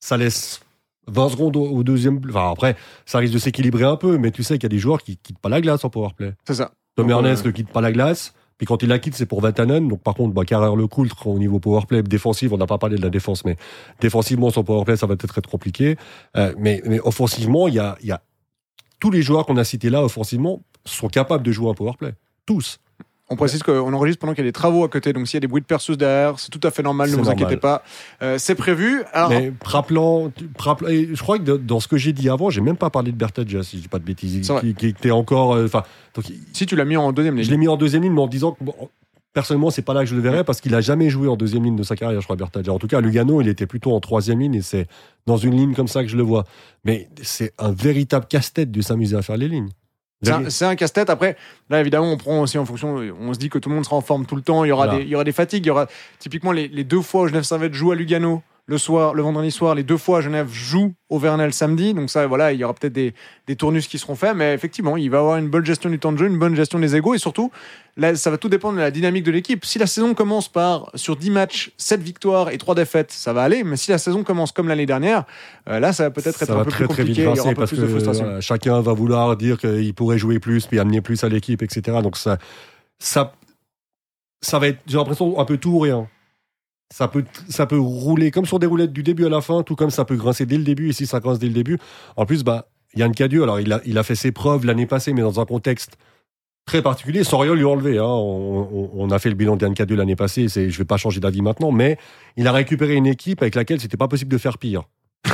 [0.00, 0.60] ça laisse
[1.08, 2.20] 20 secondes au, deuxième.
[2.28, 2.76] Enfin, après,
[3.06, 5.16] ça risque de s'équilibrer un peu, mais tu sais qu'il y a des joueurs qui
[5.16, 6.34] quittent pas la glace en powerplay.
[6.46, 6.72] C'est ça.
[6.94, 8.34] Tom Ernest ne quitte pas la glace.
[8.58, 9.88] Puis quand il la quitte, c'est pour Vatanen.
[9.88, 12.96] Donc par contre, bah, Carrère le coultre au niveau powerplay défensif, on n'a pas parlé
[12.96, 13.56] de la défense, mais
[14.00, 15.96] défensivement, son powerplay, ça va peut-être être compliqué.
[16.36, 18.20] Euh, mais, mais offensivement, il y a, y a
[18.98, 22.14] tous les joueurs qu'on a cités là, offensivement, sont capables de jouer un powerplay.
[22.46, 22.80] Tous.
[23.30, 25.38] On précise qu'on enregistre pendant qu'il y a des travaux à côté, donc s'il y
[25.38, 27.82] a des bruits de perceuse derrière, c'est tout à fait normal, ne vous inquiétez pas.
[28.22, 29.02] Euh, c'est prévu.
[29.12, 29.28] Alors...
[29.28, 33.12] Mais rappelant, je crois que dans ce que j'ai dit avant, j'ai même pas parlé
[33.12, 35.54] de Bertadja, si je dis pas de bêtises, qui, était encore.
[35.54, 35.82] Euh, enfin,
[36.54, 37.44] si tu l'as mis en deuxième ligne.
[37.44, 38.64] Je l'ai mis en deuxième ligne, mais en disant que
[39.34, 41.64] personnellement, c'est pas là que je le verrais parce qu'il a jamais joué en deuxième
[41.64, 42.72] ligne de sa carrière, je crois, Bertadja.
[42.72, 44.86] En tout cas, Lugano, il était plutôt en troisième ligne et c'est
[45.26, 46.44] dans une ligne comme ça que je le vois.
[46.84, 49.68] Mais c'est un véritable casse-tête de s'amuser à faire les lignes.
[50.22, 51.10] C'est un, casse-tête.
[51.10, 51.36] Après,
[51.70, 52.96] là, évidemment, on prend aussi en fonction.
[53.20, 54.64] On se dit que tout le monde sera en forme tout le temps.
[54.64, 55.64] Il y aura, des, il y aura des fatigues.
[55.64, 55.86] Il y aura
[56.18, 59.50] typiquement les, les deux fois où Genève Servette joue à Lugano le soir, le vendredi
[59.50, 61.94] soir, les deux fois Genève joue au Vernel samedi.
[61.94, 63.14] Donc ça, voilà, il y aura peut-être des,
[63.46, 66.12] des, tournus qui seront faits, mais effectivement, il va avoir une bonne gestion du temps
[66.12, 67.50] de jeu, une bonne gestion des égaux, et surtout,
[67.96, 69.64] là, ça va tout dépendre de la dynamique de l'équipe.
[69.64, 73.42] Si la saison commence par sur 10 matchs, 7 victoires et 3 défaites, ça va
[73.42, 73.64] aller.
[73.64, 75.24] Mais si la saison commence comme l'année dernière,
[75.70, 77.22] euh, là, ça va peut-être être, un peu plus compliqué.
[77.22, 78.38] il y aura un peu plus de frustration.
[78.42, 82.00] chacun va vouloir dire qu'il pourrait jouer plus, puis amener plus à l'équipe, etc.
[82.02, 82.36] Donc ça,
[82.98, 83.32] ça,
[84.42, 86.06] ça va être, j'ai l'impression, un peu tout ou rien
[86.90, 89.76] ça peut, ça peut rouler comme sur des roulettes du début à la fin, tout
[89.76, 90.90] comme ça peut grincer dès le début.
[90.90, 91.78] Et si ça grince dès le début,
[92.16, 95.12] en plus, bah, Yann Cadieux, alors il a, il a fait ses preuves l'année passée,
[95.12, 95.98] mais dans un contexte
[96.68, 97.98] très particulier, sans rien lui enlever.
[97.98, 98.04] Hein.
[98.04, 101.72] On, a fait le bilan d'Yann Cadieux l'année passée, je vais pas changer d'avis maintenant,
[101.72, 101.98] mais
[102.36, 104.84] il a récupéré une équipe avec laquelle c'était pas possible de faire pire.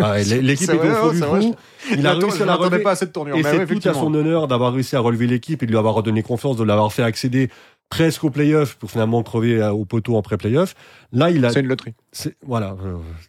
[0.00, 1.54] Ah, l'équipe était au fond du trou.
[1.90, 2.84] Il a réussi à la relever.
[2.84, 5.66] Pas cette tournure, et c'est tout à son honneur d'avoir réussi à relever l'équipe et
[5.66, 7.50] de lui avoir redonné confiance, de l'avoir fait accéder
[7.88, 10.74] presque au playoff pour finalement crever au poteau en pré-playoff.
[11.12, 11.50] Là, il a.
[11.50, 11.94] C'est une loterie.
[12.46, 12.76] Voilà.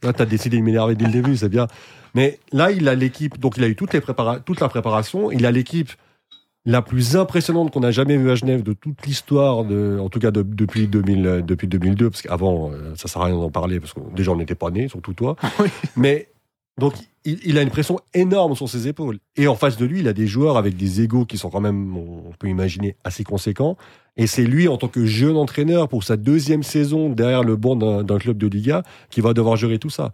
[0.04, 1.68] Là, t'as décidé de m'énerver dès le début, c'est bien.
[2.16, 3.40] Mais là, il a l'équipe.
[3.40, 4.40] Donc, il a eu toutes les prépara...
[4.40, 5.32] toute la préparation.
[5.32, 5.92] Il a l'équipe
[6.66, 10.20] la plus impressionnante qu'on a jamais vue à Genève de toute l'histoire, de, en tout
[10.20, 13.94] cas depuis, 2000, depuis 2002, parce qu'avant, euh, ça sert à rien d'en parler, parce
[13.94, 15.36] que déjà, on n'était pas nés, surtout toi.
[15.96, 16.30] Mais
[16.80, 16.94] donc,
[17.26, 19.20] il, a une pression énorme sur ses épaules.
[19.36, 21.62] Et en face de lui, il a des joueurs avec des égaux qui sont quand
[21.62, 23.78] même, on peut imaginer, assez conséquents.
[24.18, 27.76] Et c'est lui, en tant que jeune entraîneur, pour sa deuxième saison derrière le banc
[27.76, 30.12] d'un club de Liga, qui va devoir gérer tout ça.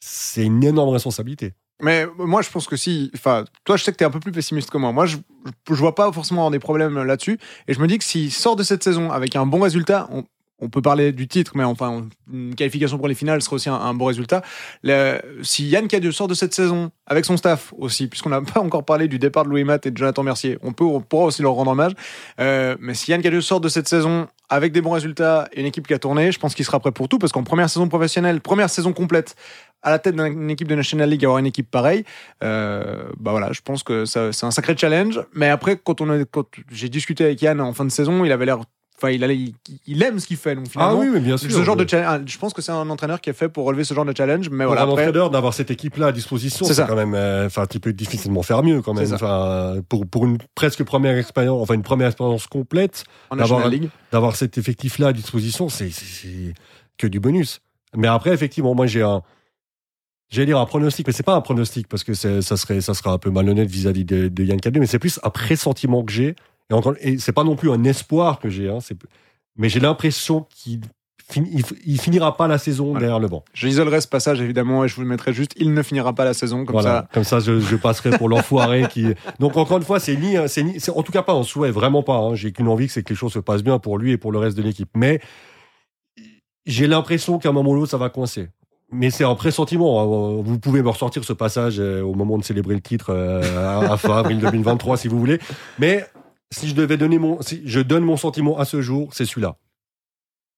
[0.00, 1.52] C'est une énorme responsabilité.
[1.82, 3.10] Mais moi, je pense que si.
[3.14, 4.92] Enfin, toi, je sais que tu es un peu plus pessimiste que moi.
[4.92, 5.18] Moi, je,
[5.68, 7.38] je vois pas forcément des problèmes là-dessus.
[7.68, 10.24] Et je me dis que s'il sort de cette saison avec un bon résultat, on,
[10.58, 13.94] on peut parler du titre, mais enfin, une qualification pour les finales serait aussi un,
[13.94, 14.42] bon résultat.
[15.42, 18.84] si Yann Cadieux sort de cette saison avec son staff aussi, puisqu'on n'a pas encore
[18.84, 21.52] parlé du départ de Louis Matt et de Jonathan Mercier, on, peut, pourra aussi leur
[21.52, 21.92] rendre hommage.
[22.40, 25.66] Euh, mais si Yann Cadieux sort de cette saison avec des bons résultats et une
[25.66, 27.88] équipe qui a tourné, je pense qu'il sera prêt pour tout, parce qu'en première saison
[27.88, 29.34] professionnelle, première saison complète,
[29.82, 32.04] à la tête d'une équipe de National League, avoir une équipe pareille,
[32.42, 35.20] euh, bah voilà, je pense que c'est un sacré challenge.
[35.34, 38.60] Mais après, quand, quand j'ai discuté avec Yann en fin de saison, il avait l'air
[38.98, 39.52] Enfin, il, a- il,
[39.86, 40.54] il aime ce qu'il fait.
[40.54, 41.50] Donc, Ah finalement, oui, mais bien sûr.
[41.52, 43.84] ce genre de challenge, je pense que c'est un entraîneur qui est fait pour relever
[43.84, 44.48] ce genre de challenge.
[44.48, 47.66] Mais voilà, un après, entraîneur d'avoir cette équipe-là à disposition, C'est quand même, euh, enfin,
[47.66, 49.12] tu peux difficilement faire mieux quand même.
[49.12, 53.04] Enfin, pour pour une presque première expérience, enfin une première expérience complète,
[54.12, 55.90] d'avoir cet effectif-là à disposition, c'est
[56.96, 57.60] que du bonus.
[57.94, 59.22] Mais après, effectivement, moi j'ai un,
[60.30, 63.12] j'allais dire un pronostic, mais c'est pas un pronostic parce que ça serait, ça sera
[63.12, 66.34] un peu malhonnête vis-à-vis de, de Yann Cadé, mais c'est plus un pressentiment que j'ai.
[66.70, 68.68] Et encore, et c'est pas non plus un espoir que j'ai.
[68.68, 68.78] Hein,
[69.56, 70.80] mais j'ai l'impression qu'il
[71.84, 73.44] il, finira pas la saison derrière le banc.
[73.52, 75.52] J'isolerai ce passage évidemment et je vous le mettrai juste.
[75.56, 77.08] Il ne finira pas la saison comme voilà, ça.
[77.12, 79.06] comme ça, je, je passerai pour l'enfoiré qui.
[79.40, 82.02] Donc encore une fois, c'est ni, c'est ni, en tout cas pas un souhait, vraiment
[82.02, 82.16] pas.
[82.18, 82.34] hein.
[82.34, 84.38] J'ai qu'une envie, c'est que les choses se passent bien pour lui et pour le
[84.38, 84.88] reste de l'équipe.
[84.96, 85.20] Mais
[86.64, 88.48] j'ai l'impression qu'à un moment ou l'autre, ça va coincer.
[88.92, 90.00] Mais c'est un pressentiment.
[90.00, 90.42] hein.
[90.44, 93.96] Vous pouvez me ressortir ce passage euh, au moment de célébrer le titre euh, à
[93.96, 95.40] fin avril 2023, si vous voulez.
[95.80, 96.06] Mais
[96.52, 99.56] si je devais donner mon, si je donne mon sentiment à ce jour, c'est celui-là.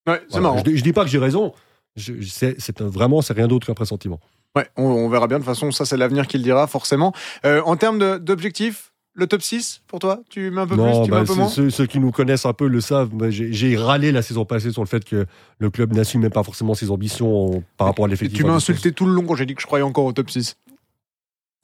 [0.07, 0.49] Ouais, c'est Voilà.
[0.55, 0.63] marrant.
[0.65, 1.53] Je, je dis pas que j'ai raison.
[1.97, 4.21] C'est, vraiment, c'est rien d'autre qu'un pressentiment.
[4.57, 5.39] Ouais, on, on verra bien.
[5.39, 7.13] De toute façon, ça, c'est l'avenir qui le dira, forcément.
[7.45, 11.01] Euh, en termes d'objectifs, le top 6 pour toi Tu mets un peu plus Tu
[11.01, 13.11] mets bah, un peu ceux- moins ceux, ceux qui nous connaissent un peu le savent.
[13.31, 15.27] J'ai râlé la saison passée sur le fait que
[15.59, 18.39] le club n'assumait pas forcément ses ambitions en- par rapport à l'effectif.
[18.39, 20.31] Tu m'as insulté tout le long quand j'ai dit que je croyais encore au top
[20.31, 20.57] 6.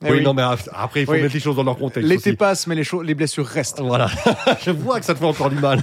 [0.02, 0.22] Eh Oui, oui.
[0.24, 1.22] non, mais après, il faut Oui.
[1.22, 2.08] mettre les choses dans leur contexte.
[2.08, 2.36] L'été aussi.
[2.36, 3.80] passe, mais les, cho- les blessures restent.
[3.80, 4.08] Voilà.
[4.64, 5.82] Je vois que ça te fait encore du mal.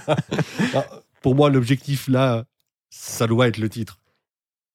[1.21, 2.43] Pour moi, l'objectif là,
[2.89, 3.97] ça doit être le titre.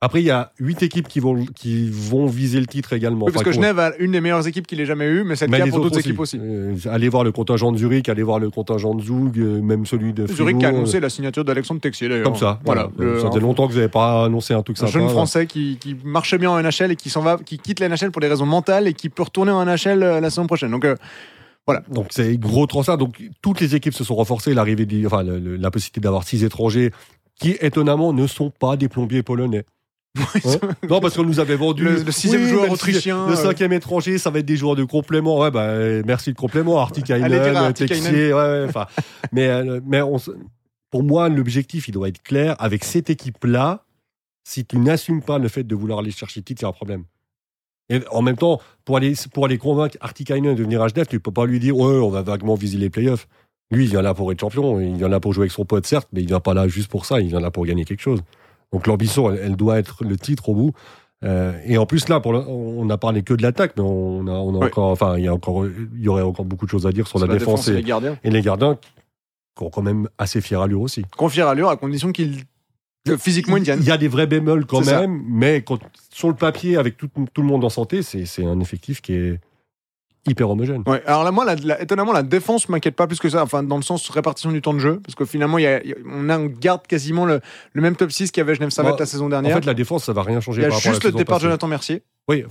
[0.03, 3.25] Après, il y a huit équipes qui vont, qui vont viser le titre également.
[3.25, 5.37] Oui, parce Enfin, que Genève a une des meilleures équipes qu'il ait jamais eu, mais
[5.37, 6.39] c'est le cas pour autres d'autres équipes aussi.
[6.39, 9.87] Euh, allez voir le contingent de Zurich, allez voir le contingent de Zug, euh, même
[9.87, 12.25] celui de Zurich qui a Fribourg, annoncé la signature d'Alexandre Texier d'ailleurs.
[12.25, 12.61] Comme ça.
[12.67, 12.91] Voilà.
[12.95, 13.13] Voilà.
[13.15, 14.93] Le- ça faisait longtemps que vous n'avez pas annoncé un truc un sympa.
[14.93, 15.09] jeune là.
[15.09, 18.11] français qui, qui marchait bien en NHL et qui s'en va, qui quitte la NHL
[18.11, 20.73] pour des raisons mentales et qui peut retourner en NHL euh, la saison prochaine.
[20.73, 20.95] Donc euh,
[21.89, 22.99] Donc c'est gros transfert.
[22.99, 24.53] Donc toutes les équipes se sont renforcées.
[24.53, 26.91] L'arrivée, enfin le- le- la possibilité d'avoir six étrangers
[27.41, 29.65] qui étonnamment ne sont pas des plombiers polonais.
[30.89, 33.37] Non parce qu'on nous avait vendu Le- le sixième joueur le autrichien, le euh.
[33.37, 35.39] cinquième étranger, ça va être des joueurs de complément.
[35.39, 35.73] Ouais bah
[36.05, 37.73] merci de complément, Artikainen.
[37.73, 38.87] Texier, ouais, enfin.
[39.33, 40.17] mais euh, mais on
[40.91, 43.85] pour moi l'objectif il doit être clair avec cette équipe là.
[44.45, 47.03] Si tu n'assumes pas le fait de vouloir aller chercher le titre, a un problème.
[47.89, 51.21] Et en même temps, pour aller, pour aller convaincre Artikainen de venir à Genève, tu
[51.21, 53.27] peux pas lui dire, ouais, on va vaguement viser les playoffs.
[53.73, 55.87] Lui, il vient là pour être champion, il vient là pour jouer avec son pote,
[55.87, 58.01] certes, mais il vient pas là juste pour ça, il vient là pour gagner quelque
[58.03, 58.21] chose.
[58.73, 60.73] Donc l'ambition, elle, elle doit être le titre au bout.
[61.25, 64.27] Euh, et en plus, là, pour le- on a parlé que de l'attaque, mais on
[64.27, 64.67] a, on a Oui.
[64.67, 67.07] encore, enfin, il y a encore, il y aurait encore beaucoup de choses à dire
[67.07, 68.19] sur sur la, défense, et et, les gardiens.
[68.23, 68.77] et les gardiens,
[69.57, 71.05] qui ont quand même assez fière allure aussi.
[71.17, 72.43] Confier à l'heure à condition qu'il
[73.07, 73.79] que physiquement il tienne.
[73.81, 75.01] Il y a des vrais bémols quand ça.
[75.01, 75.79] même, mais quand,
[76.11, 79.41] sur le papier, avec tout, tout le monde en santé, c'est un effectif qui est
[80.27, 80.83] hyper homogène.
[80.87, 81.03] Ouais.
[81.07, 83.43] Alors là, moi, la- la- étonnamment, la défense m'inquiète pas plus que ça.
[83.43, 85.83] Enfin, dans le sens répartition du temps de jeu, parce que finalement, il y a,
[85.83, 87.41] il y a- on, a, on garde quasiment le,
[87.73, 89.55] le même top 6 qu'avait Genève Servette Moi, la saison En dernière.
[89.57, 91.43] fait, la défense, ça va rien changer il y a par juste le départ de.
[91.45, 92.03] Jonathan Mercier.
[92.29, 92.45] Oui,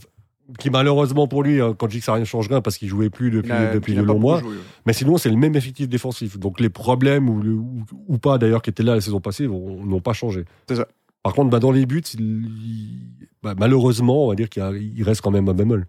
[0.59, 2.88] qui malheureusement pour lui, euh, quand je dis que ça rien change rien, parce qu'il
[2.88, 4.39] jouait plus depuis, a- depuis de longs mois.
[4.41, 4.55] joué, ouais.
[4.85, 6.38] Mais sinon, c'est le même effectif défensif.
[6.38, 9.47] Donc les problèmes ou, le- ou, ou pas d'ailleurs qui étaient là la saison passée
[9.47, 10.45] n'ont pas changé.
[10.69, 10.88] C'est ça.
[11.23, 12.99] Par contre, bah, dans les buts, il-
[13.41, 15.88] bah, malheureusement, on va dire qu'il reste quand même un bémol.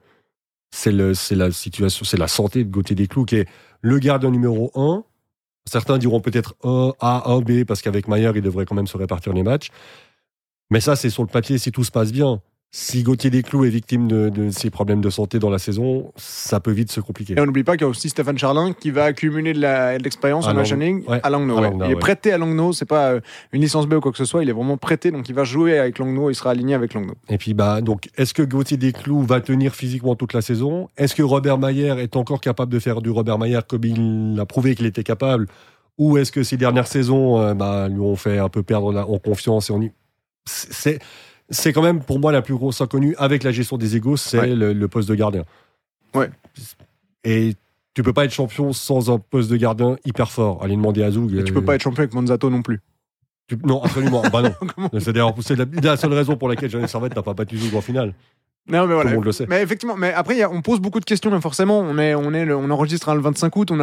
[0.78, 3.48] C'est la situation, c'est la santé de Gauthier Desclous qui est
[3.80, 5.04] le gardien numéro 1.
[5.64, 8.98] Certains diront peut-être un A, un B, parce qu'avec Maillard, il devrait quand même se
[8.98, 9.70] répartir les matchs.
[10.70, 12.42] Mais ça, c'est sur le papier si tout se passe bien.
[12.78, 16.60] Si Gauthier Desclous est victime de, de ces problèmes de santé dans la saison, ça
[16.60, 17.32] peut vite se compliquer.
[17.32, 20.46] Et on n'oublie pas qu'il y a aussi Stéphane Charlin qui va accumuler de l'expérience
[20.46, 21.58] en ouais, à Langnau.
[21.58, 21.72] ouais.
[21.86, 23.20] Il est prêté à Langnau, c'est pas euh,
[23.52, 25.44] une licence B ou quoi que ce soit, il est vraiment prêté, donc il va
[25.44, 27.14] jouer avec Langnau, il sera aligné avec Langnau.
[27.30, 30.90] Et puis, bah, donc, est-ce que Gauthier Desclous va tenir physiquement toute la saison?
[30.98, 34.44] Est-ce que Robert Mayer est encore capable de faire du Robert Mayer comme il a
[34.44, 35.46] prouvé qu'il était capable?
[35.96, 39.08] Ou est-ce que ces dernières saisons euh, bah, lui ont fait un peu perdre la-
[39.08, 39.80] en confiance et en...
[40.44, 40.98] C'est,
[41.50, 44.38] c'est quand même pour moi la plus grosse inconnue avec la gestion des égos, c'est
[44.40, 44.54] Ouais.
[44.54, 45.44] le, le poste de gardien.
[46.14, 46.30] Ouais.
[47.24, 47.54] Et
[47.94, 50.62] tu peux pas être champion sans un poste de gardien hyper fort.
[50.62, 51.34] Allez demander à Zoug.
[51.34, 52.80] Et tu peux pas être champion avec Monzato non plus.
[53.48, 54.22] tu- Non, absolument.
[54.32, 54.88] bah non.
[55.00, 57.80] C'est d'ailleurs la, la seule raison pour laquelle Jeannette Servette n'a pas battu Zoug en
[57.80, 58.12] finale.
[58.68, 59.46] Non, mais Tout le monde le sait.
[59.48, 61.98] Mais effectivement, mais après, il y a- on pose beaucoup de questions, mais forcément, on,
[61.98, 63.76] est, on, est le- on enregistre hein, le 25 août, il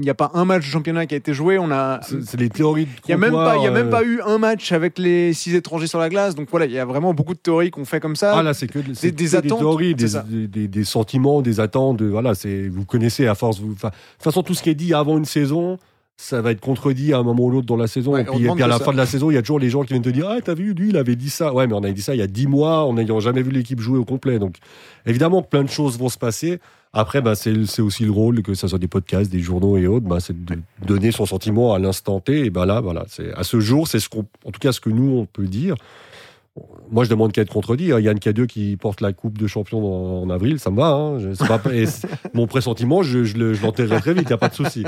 [0.00, 2.00] n'y a pas un match de championnat qui a été joué, on a.
[2.02, 3.90] C'est les théories de Il n'y a, même pas, il y a comptoir, même euh,
[3.90, 6.78] pas eu un match avec les six étrangers sur la glace, donc voilà, il y
[6.78, 8.34] a vraiment beaucoup de théories qu'on fait comme ça.
[8.36, 10.24] Ah là, c'est que des que attentes, théories, des, ça.
[10.28, 11.96] des, des- des sentiments, des attentes.
[11.96, 13.58] de- voilà, c'est vous connaissez à force.
[13.58, 13.90] Vous, de toute
[14.20, 15.76] façon, tout ce qui est dit avant une saison,
[16.20, 18.12] ça va être contredit à un moment ou l'autre dans la saison.
[18.12, 18.84] Ouais, et puis, et demande puis à la ça.
[18.84, 20.38] fin de la saison, il y a toujours les gens qui viennent te dire Ah,
[20.44, 21.52] t'as vu, lui, il avait dit ça.
[21.54, 23.50] Ouais, mais on avait dit ça il y a 10 mois en n'ayant jamais vu
[23.50, 24.38] l'équipe jouer au complet.
[24.38, 24.56] Donc,
[25.06, 26.60] évidemment, plein de choses vont se passer.
[26.92, 30.06] Après, bah, c'est aussi le rôle, que ce soit des podcasts, des journaux et autres,
[30.06, 32.46] bah, c'est de donner son sentiment à l'instant T.
[32.46, 33.06] Et ben là, voilà,
[33.36, 35.76] à ce jour, c'est ce qu'on, en tout cas, ce que nous on peut dire.
[36.90, 37.92] Moi, je demande qu'à être contredit.
[37.92, 38.00] hein.
[38.00, 40.88] Yann K2 qui porte la Coupe de Champion en, en avril, ça me va.
[40.88, 41.18] Hein.
[41.20, 44.28] Je- c'est pas- et c'est- mon pressentiment, je, je le- je l'enterrerai très vite, il
[44.28, 44.84] n'y a pas de souci.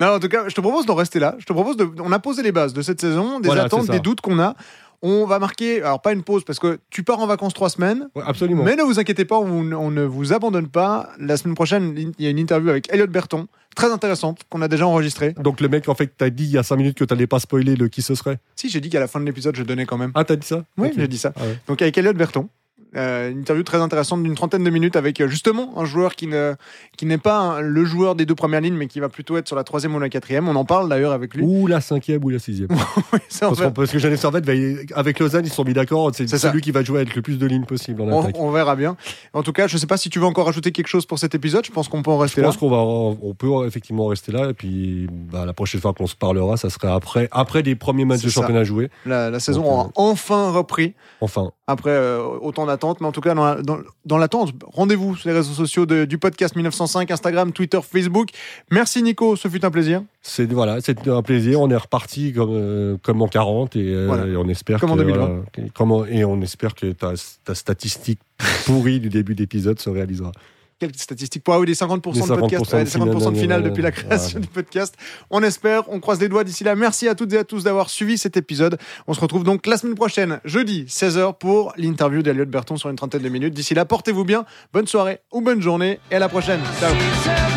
[0.00, 1.34] Non, en tout cas, je te propose d'en rester là.
[1.38, 1.88] Je te propose de.
[2.02, 4.54] On a posé les bases de cette saison, des Voilà, attentes, des doutes qu'on a.
[5.02, 8.08] On va marquer, alors pas une pause parce que tu pars en vacances trois semaines,
[8.14, 8.62] Ouais, absolument.
[8.64, 11.10] mais ne vous inquiétez pas, on, on ne vous abandonne pas.
[11.18, 14.68] La semaine prochaine, il y a une interview avec Elliot Berton, très intéressante, qu'on a
[14.68, 15.32] déjà enregistrée.
[15.38, 17.38] Donc, le mec, en fait, t'as dit il y a 5 minutes que t'allais pas
[17.40, 18.38] spoiler le qui ce serait.
[18.56, 20.12] Si, j'ai dit qu'à la fin de l'épisode, je donnais quand même.
[20.14, 20.64] Ah, t'as dit ça?
[20.78, 21.32] Oui, j'ai dit ça.
[21.36, 21.58] Ah ouais.
[21.68, 22.48] Donc avec Elliot Berton.
[22.96, 26.26] Euh, une interview très intéressante d'une trentaine de minutes avec euh, justement un joueur qui
[26.26, 26.54] ne
[26.96, 29.46] qui n'est pas un- le joueur des deux premières lignes mais qui va plutôt être
[29.48, 30.48] sur la troisième ou la quatrième.
[30.48, 31.42] On en parle d'ailleurs avec lui.
[31.44, 32.68] Ou la cinquième ou la sixième.
[33.12, 34.48] Oui, Parce, qu'on- parce que Genève Servette,
[34.94, 36.10] avec Lausanne, ils se sont mis d'accord.
[36.14, 38.36] C'est celui qui va jouer avec le plus de lignes possible en on, attaque.
[38.38, 38.96] on verra bien.
[39.32, 41.34] En tout cas, je sais pas si tu veux encore ajouter quelque chose pour cet
[41.34, 41.64] épisode.
[41.66, 42.48] Je pense qu'on peut en Je rester là.
[42.48, 44.50] pense qu'on va, on peut effectivement rester là.
[44.50, 48.04] Et puis, bah, la prochaine fois qu'on se parlera, ça serait après, après les premiers
[48.04, 48.90] matchs de championnat joués.
[49.04, 53.00] La, la saison Donc, a enfin repris Enfin, après euh, autant d'attentes.
[53.00, 56.18] Mais en tout cas, dans, dans, dans l'attente, rendez-vous sur les réseaux sociaux de- du
[56.18, 58.28] podcast 1905, Instagram, Twitter, Facebook.
[58.70, 60.02] Merci Nico, ce fut un plaisir.
[60.22, 61.60] c'est voilà, c'est un plaisir.
[61.60, 64.26] On est reparti comme, euh, comme en 40 et, euh, Voilà.
[64.26, 65.26] et on espère Comme en que, 2020.
[65.26, 68.20] voilà, comme en- et on espère que ta, ta statistique
[68.66, 70.32] pourrie du début d'épisode se réalisera.
[70.78, 73.32] Quelle statistique pour ah oui, des 50%, Les de podcast, 50% ouais, de des 50%
[73.32, 74.94] de finale depuis la création du podcast.
[75.30, 76.74] On espère, on croise les doigts d'ici là.
[76.74, 78.78] Merci à toutes et à tous d'avoir suivi cet épisode.
[79.06, 82.96] On se retrouve donc la semaine prochaine, jeudi 16h pour l'interview d'Eliott Berton sur une
[82.96, 83.54] trentaine de minutes.
[83.54, 86.60] D'ici là, portez-vous bien, bonne soirée ou bonne journée et à la prochaine.
[86.78, 87.55] Ciao.